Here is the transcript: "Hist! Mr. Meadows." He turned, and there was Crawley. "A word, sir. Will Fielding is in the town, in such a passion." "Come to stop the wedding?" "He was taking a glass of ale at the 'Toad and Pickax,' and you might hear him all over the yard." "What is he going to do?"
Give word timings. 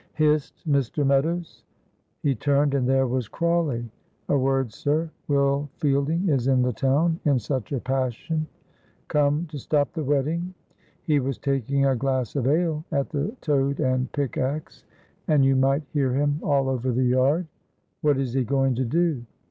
"Hist! 0.15 0.67
Mr. 0.67 1.05
Meadows." 1.05 1.63
He 2.23 2.33
turned, 2.33 2.73
and 2.73 2.89
there 2.89 3.05
was 3.05 3.27
Crawley. 3.27 3.87
"A 4.29 4.35
word, 4.35 4.73
sir. 4.73 5.11
Will 5.27 5.69
Fielding 5.77 6.27
is 6.27 6.47
in 6.47 6.63
the 6.63 6.73
town, 6.73 7.19
in 7.23 7.37
such 7.37 7.71
a 7.71 7.79
passion." 7.79 8.47
"Come 9.09 9.45
to 9.51 9.59
stop 9.59 9.93
the 9.93 10.03
wedding?" 10.03 10.55
"He 11.03 11.19
was 11.19 11.37
taking 11.37 11.85
a 11.85 11.95
glass 11.95 12.35
of 12.35 12.47
ale 12.47 12.83
at 12.91 13.09
the 13.11 13.35
'Toad 13.41 13.79
and 13.79 14.11
Pickax,' 14.11 14.85
and 15.27 15.45
you 15.45 15.55
might 15.55 15.83
hear 15.93 16.11
him 16.13 16.39
all 16.41 16.67
over 16.67 16.91
the 16.91 17.03
yard." 17.05 17.45
"What 18.01 18.17
is 18.17 18.33
he 18.33 18.43
going 18.43 18.73
to 18.77 18.85
do?" 18.85 19.23